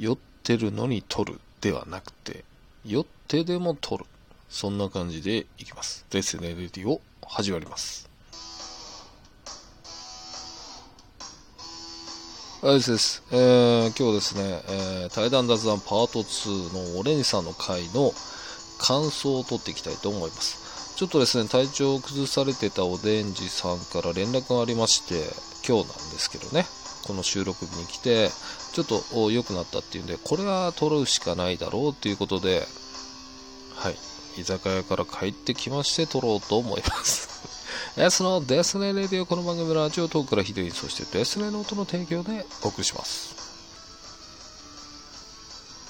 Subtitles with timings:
[0.00, 2.42] 酔ってるのに撮るではなくて、
[2.86, 4.06] 酔ってでも撮る。
[4.48, 6.06] そんな感じでいきます。
[6.10, 8.08] ですね、レディオ始まります。
[12.62, 13.22] はい、です。
[13.30, 18.12] えー、今日はですね、えー、対談雑談パート2のオレンジさんの回の
[18.78, 20.96] 感想を取っていきたいと思います。
[20.96, 25.24] ちょっとですね、体調を崩されてたオレンジさんから連絡がありまして、
[25.66, 26.64] 今日なんですけどね、
[27.06, 28.30] この収録日に来て、
[28.72, 32.66] ちょっと良くなったっていうんで、これは撮るしかないだろうっていうことで、
[33.74, 33.96] はい、
[34.40, 37.28] 居酒屋から帰ってきまして撮ろうと思います。
[37.96, 43.40] S のデスネレディオこの番組のラジオトークからヒデインそしてデスネの音の提供でお送りします。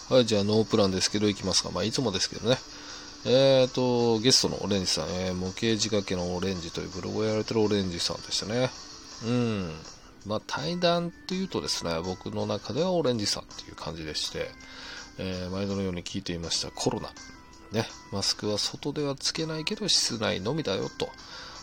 [0.08, 1.70] はい、じゃあノープランですけど行きますか。
[1.70, 2.58] まあいつもですけどね。
[3.24, 8.70] えっ、ー、と、ゲストのオレンジさん、えー、模型仕掛けのオレンジというブログをやられてるオレンジさんでしたね。
[9.26, 9.70] うん。
[10.26, 14.50] まあ対談っていうとですね、僕の中ではオレンジさんっていう感じでして、
[15.18, 17.10] えー、毎度のように聞いていましたコロナ。
[17.72, 21.08] ね、マスクは外ではつけないけど室内のみだよと。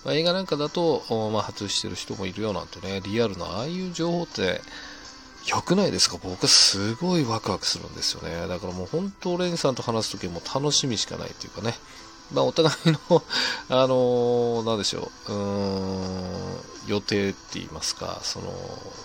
[0.05, 4.61] まあ、映画なんかだと、まあ、外してる人もいるよなんてね、リアルなああいう情報って
[5.47, 6.17] 良くないですか？
[6.21, 8.47] 僕はすごいワクワクするんですよね。
[8.47, 11.73] だからもう本当、オレンジさんと話すときも楽しみしかないっていうかね。
[12.33, 12.75] まあ、お互い
[13.09, 13.23] の
[13.69, 18.53] あのー、なんでしょう、うーん、予定って言いますか、その、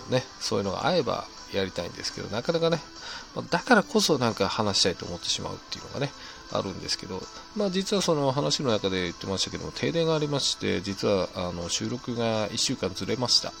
[0.09, 2.81] ね、そういうのが合えばやりたいんですけど、なかなかね、
[3.35, 6.11] まだからこそなんか話したいと思ってしまうっていうのがね、
[6.51, 7.21] あるんですけど、
[7.55, 13.53] まあ、実はその話の中で言ってましたけども、停電がありまして、実はあの収録が1週間ずれました。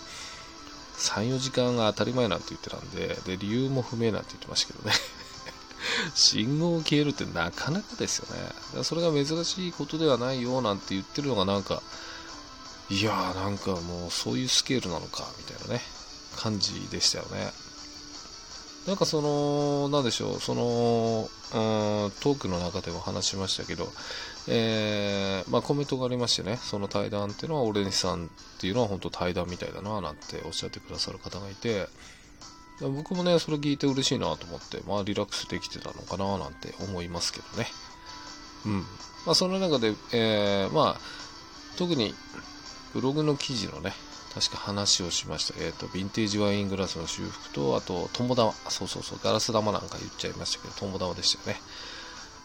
[0.97, 4.95] 3、4時間が当たり前なんて言ってたんで、で、理由も不明なんて言ってましたけどね。
[6.15, 8.35] 信号を消えるってなかなかですよ
[8.75, 8.83] ね。
[8.83, 11.81] それが珍しいことではないよなんて言ってるのがなんか、
[12.89, 15.81] いやーなんかもうそういうスケールなのか、みたいなね、
[16.35, 17.51] 感じでしたよね。
[18.87, 23.89] なんかその、なんでしょう、その、うん、トークの中でも話しましたけど、
[24.47, 31.87] えー、まあ、コメントがありましてね、その対談っていうのは、オレンジさんっていうのは本当対談みたいだな、なんておっしゃってくださる方がいて、
[32.79, 37.67] 僕もね、それ聞いて嬉しいなと思って、まあ、リラックスできてたのかな、なんて思いますけどね。
[38.65, 38.79] うん。
[39.25, 41.01] まあ、その中で、えー、まあ、
[41.77, 42.15] 特に、
[42.93, 43.93] ブログの記事のね、
[44.33, 45.63] 確か話をしました。
[45.63, 48.53] えっ、ー、と、ヴィンテージワイングラスの修復と、あと、友玉。
[48.69, 51.61] そうそうそう、ガラス玉なんか言っちゃいましたけど、友玉でしたよね。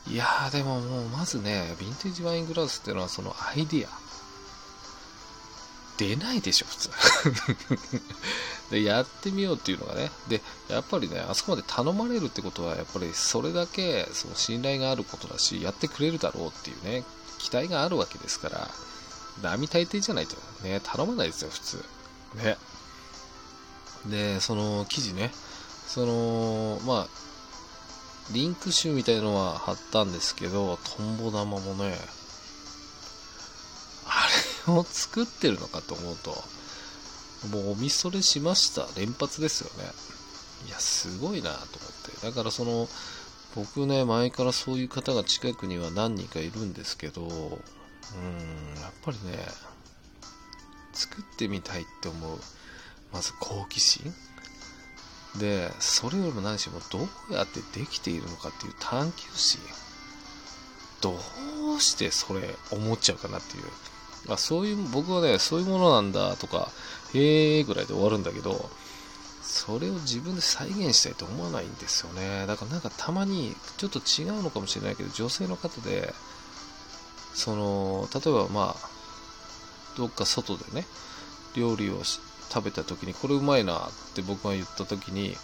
[0.06, 3.90] いやー、でももう、まずね、ヴィンテージワイングラスっていうのは、そのアイディア。
[5.96, 6.90] 出ないでしょ、普通。
[8.70, 10.10] で、やってみようっていうのがね。
[10.28, 17.04] で、やっぱりね、あそこまで頼まれるってことは、やっぱりそれだけ、その信頼があることだし、やってくれるだろうっていうね、
[17.38, 18.68] 期待があるわけですから、
[19.42, 21.84] 並大抵じゃないとね、頼まないですよ、普通。
[22.34, 22.58] ね。
[24.06, 25.32] で、その記事ね、
[25.86, 27.08] その、まあ、
[28.32, 31.98] リンク集みたいのは貼ったんですけど、トンボ玉もね、
[34.04, 34.26] あ
[34.66, 36.44] れを作ってるのかと思うと、
[37.50, 38.88] もうおみそれしました。
[38.98, 39.90] 連発ですよね。
[40.66, 42.26] いや、すごいなと思って。
[42.26, 42.88] だからその、
[43.54, 47.60] 僕ね、前からそういう方が近くには何人かいるんですけど、
[48.16, 48.18] う
[48.76, 49.38] んやっぱりね
[50.92, 52.38] 作ってみたいって思う
[53.12, 54.12] まず好奇心
[55.38, 59.60] でそれよりも何しろどうやってできているのかっていう探求心
[61.00, 61.14] ど
[61.76, 62.40] うしてそれ
[62.72, 63.64] 思っちゃうかなっていう
[64.28, 66.70] あそういう僕はねそういうものなんだとか
[67.14, 68.70] へえぐらいで終わるんだけど
[69.42, 72.46] それを自分で再現したいと思わないんですよね。
[72.46, 76.12] だからなんかたまにちょっと違うのかもしれないけど女性の方で
[77.32, 78.88] その例えばまあ
[79.96, 80.86] どっか外でね
[81.54, 83.80] 料理を食べた時にこれうまいなっ
[84.14, 85.34] て僕が言った時に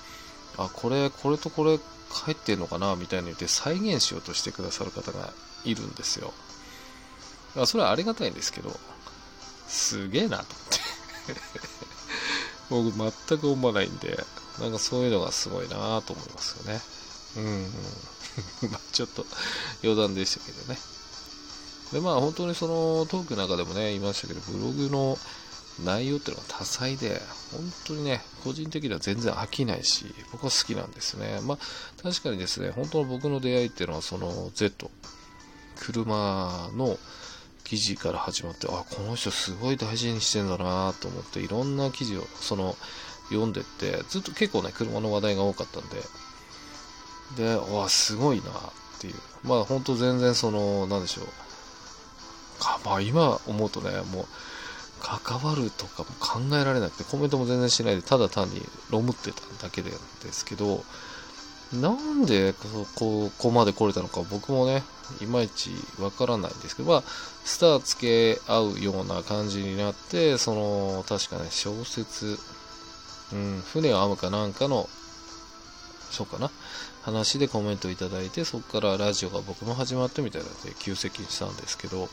[0.58, 1.78] あこれこれとこれ
[2.10, 5.32] 入ってんのかなみたいに言って再現しようとしてくださる方が
[5.64, 6.32] いるんですよ。
[7.54, 8.70] だからそれはありがたいんですけど
[9.68, 11.84] すげえなと思って。
[12.70, 12.92] 僕
[13.28, 14.18] 全く思わないんで
[14.60, 16.80] なんかそういうのがすごいなと思いますよね。
[17.36, 17.44] うん、
[18.64, 19.26] うん、 まあちょっと
[19.82, 20.78] 余談でしたけどね。
[21.92, 25.18] で、まあ本当にそのトークの中でもね、言いましたけど、ブログの
[25.82, 27.20] 内容っていうのは多彩で、
[27.50, 31.40] 本当にね、個人的には全然飽きないし、僕は好きなんですね。
[31.42, 34.88] まあ確かにですね、本当の僕の出会いっていうのはその Z、
[35.76, 36.96] 車の
[37.74, 42.76] 記事から始まって、あ、この人すごい大事にしてんだなと思って、いろんな記事をその
[43.30, 45.88] 読んでって、ずっと結構ね、車の話題が多かったん
[47.36, 49.14] で、で、わ、すごいなっていう。
[49.42, 51.26] まあ本当全然その、なんでしょう。
[52.62, 54.26] か、まあ今思うとね、もう、
[55.00, 59.90] 関わるとかも考えられなくて、コメントも全然しないで、ただ単にロムってただけで
[60.30, 60.84] すけど、
[61.80, 62.54] なんで
[62.94, 64.82] ここまで来れたのか僕もね、
[65.20, 67.02] いまいちわからないんですけど、まあ、
[67.44, 72.38] スターつけ合うような感じになって、その、確かね、小説、
[73.32, 74.88] うん、船を編むかなんかの、
[76.10, 76.50] そうかな、
[77.02, 82.08] 話でコメントいただいて、そこからラジオが僕も始まってみたいなので、急席したんですけど、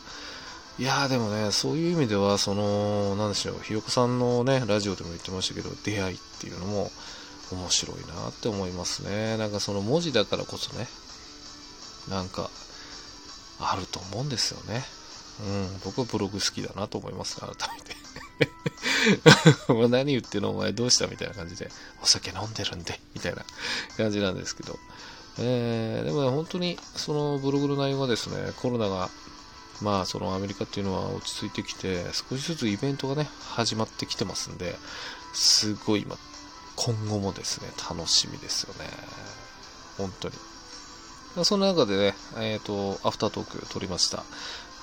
[0.80, 6.92] いやーでもね、そういう意味では、その、なんでしょう、ひろこさんのね、ラジオでも言ってましたけど、出会いっていうのも
[7.56, 9.38] 面白いなって思いますね。
[9.38, 10.88] なんかその文字だからこそね、
[12.10, 12.50] なんか、
[13.60, 14.84] あると思うんですよね。
[15.42, 17.96] うん、僕はブログ好きだなと思います、改めて。
[19.90, 21.72] 何言ってんのお前どうしたみたいな感じで、
[22.02, 23.46] お酒飲んでるんで、みたいな
[23.98, 24.80] 感じなんですけど。
[25.38, 29.10] えー、でもね、本当にそのブログの内容はですね、コロナが
[29.82, 34.76] まあそのアメリカっていうのは落ち着いてきて少しずつイベントがね始まってきてますんで
[35.34, 36.16] すごい今
[36.84, 38.90] 今後もですね楽しみですよね。
[39.98, 40.36] 本当に。
[41.46, 44.24] その中でねえっ、ー、とアフタートーク撮りました。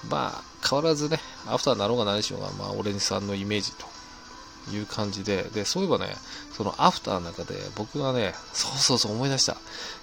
[0.08, 3.86] まあ変わらずねアフターになろうが何しようがまあオレンジさんのイメージと
[4.70, 6.14] いう感じで、で、そういえばね、
[6.52, 9.56] そのアフターの中で僕がね、そうそうそう思い出した。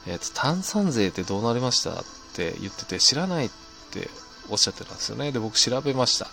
[0.07, 2.03] えっ、ー、と、炭酸税ってどうなりましたっ
[2.33, 3.49] て言ってて、知らないっ
[3.91, 4.09] て
[4.49, 5.31] おっしゃってたんですよね。
[5.31, 6.27] で、僕調べました。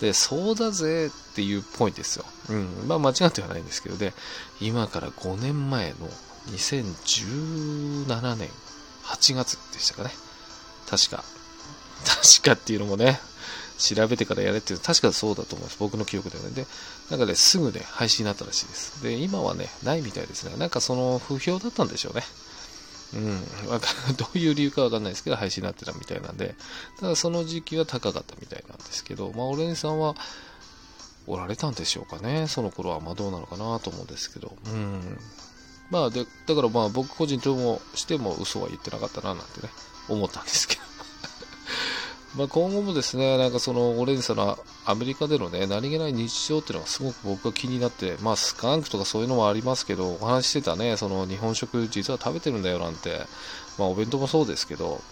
[0.00, 2.24] で、そうだぜっていうっぽいんですよ。
[2.50, 2.68] うん。
[2.86, 4.12] まあ間違ってはないんですけど、で、
[4.60, 5.96] 今から5年前の
[6.50, 8.48] 2017年
[9.04, 10.10] 8月でしたかね。
[10.88, 11.24] 確か。
[12.04, 13.20] 確かっていうのもね、
[13.78, 15.76] 調べてからやれっていうの確かそうだと思います。
[15.78, 16.50] 僕の記憶ではね。
[16.50, 16.66] で、
[17.10, 19.02] なんかね、すぐね、配信になったらしいです。
[19.02, 20.56] で、今はね、ないみたいですね。
[20.56, 22.22] なんかその不評だったんでしょうね。
[23.14, 23.44] うん、
[24.16, 26.54] どういう理由かわかんないですけど、廃止になってたみたいなんで、
[26.98, 30.14] ただその時期は高かったみたいなんですけど、まあ、オレンジさんは、
[31.26, 32.48] おられたんでしょうかね。
[32.48, 34.56] その頃は、まあどうなのかなと思うんですけど。
[34.66, 35.18] うん。
[35.90, 39.68] まあで、だからまあ僕個人ともしても嘘は言ってなかったななんてね、
[40.08, 40.82] 思ったんですけど。
[42.36, 53.26] まあ今後もですね、なんかそのオレンジさんのアメリカでのね、何気ない日常っていうのがすごく僕は気になって、まあスカンクとかそういうのもありますけど、お話ししてたね、その日本食実は食べてるんだよなんて、
[53.78, 55.02] まあお弁当もそうですけど、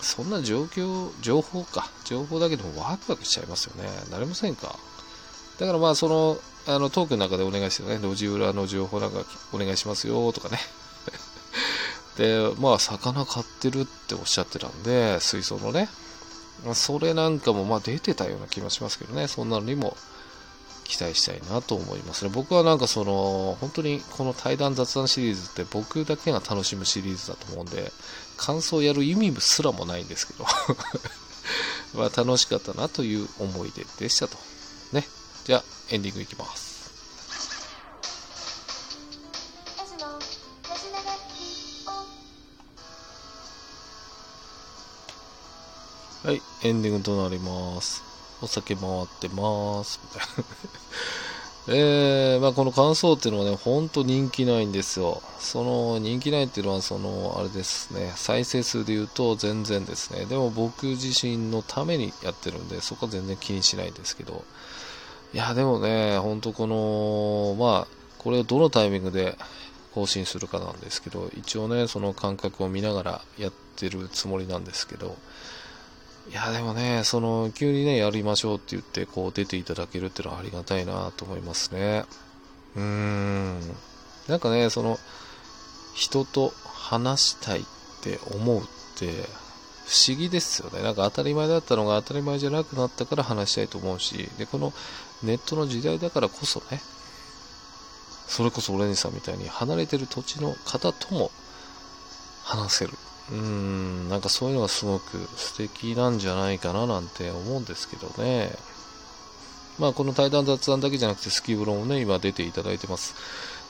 [0.00, 3.88] そんな状況、情報か、情報だけでもワクワクしちゃいますよね。
[4.10, 4.76] なりませんか？
[5.60, 10.58] だからまあその、あのトークの中でお願いしてね、路地裏の情報なんかお願いしますよとかね。
[12.18, 15.88] で、まあ魚買ってるっておっしゃってたんで、水槽のね、
[16.74, 19.96] それなんかもまあ出てたような気もしますけどね、そんなのにも
[20.84, 22.30] 期待したいなと思いますね。
[22.32, 27.92] 僕はなんかその、本当にこの対談雑談シリーズって僕だけが楽しむシリーズだと思うんで、
[28.36, 30.44] 感想をやる意味すらもないんですけど
[31.94, 34.36] まあ楽しかったなという思い出でしたと。
[34.92, 35.06] ね。
[35.44, 36.65] じゃあ、エンディングいきます。
[46.26, 48.02] はい、エンディングとなります。
[48.42, 50.00] お酒回ってます。
[50.02, 50.44] みたい
[51.68, 55.22] なえー、まあこの感想っていうのはね、ほんと人気ないんですよ。
[55.38, 60.24] その人気ないっていうのは、その、あれですね、再生数で言うと全然ですね。
[60.24, 64.42] でも僕自身のためにやってるんで、そこは全然気にしないんですけど。
[65.32, 69.38] いや、でもね、ほんとこの、まあ、これをどのタイミングで
[69.94, 75.14] 更新するかなんですけど、一応ね、その感覚を見ながらやってるつもりなんですけど、
[76.36, 82.04] や、でもね、その、急にね、やりましょうって言って、こう、出ていただけるっていうのはありがたいなと思いますね。
[82.76, 83.60] うーん。
[84.28, 84.98] なんかね、その、
[85.94, 87.64] 人と話したいっ
[88.02, 88.62] て思うっ
[88.98, 89.12] て、
[89.86, 90.82] 不思議ですよね。
[90.82, 94.72] なんか当たり前だったのが当たり前じゃなくなったから話したいと思うし、で、この
[95.22, 96.80] ネットの時代だからこそね、
[98.26, 101.30] それこそオレンジさんみたいに離れてる土地の方とも
[102.42, 102.92] 話せる。
[103.32, 108.52] うん、なんかそういうのがすごく素敵なんじゃないかななんて思うんですけどね。
[109.78, 113.14] まあこの対談雑談だけじゃなくてスキブロもね、今出ていただいてます。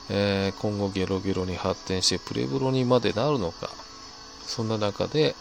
[0.09, 3.69] えー、今後ゲロゲロに発展してプレブロにまでなるのか。
[4.45, 5.35] そんな中で、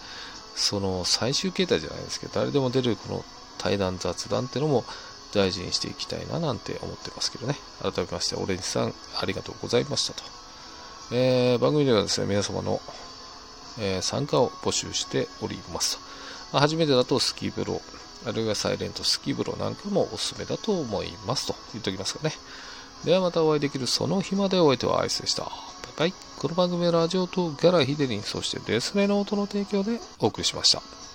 [0.57, 3.25] その最終形態じゃないですけど、誰でも出るこの
[3.59, 4.85] 対談雑談ってのも
[5.33, 7.57] 大事にしていきたいななんて思ってますけどね。
[7.83, 10.25] 改めまして、オレンジさんありがとうございましたと。
[11.13, 12.81] えー、番組ではですね、皆様の
[13.79, 15.99] えー、参加を募集しております。
[16.53, 22.35] 初めてだとスキーブロー、あるいはサイレントスキーブローなんかもおすすめだと思いますと言っておきますかね。
[23.05, 25.45] ではまたお会いできるその日までお相手はアイスでした。
[25.45, 25.53] バイ
[25.99, 26.15] バイ。
[26.39, 31.06] この番組はラジオとギャラヒデリン、そしてデスレの音の提供でお送りしました。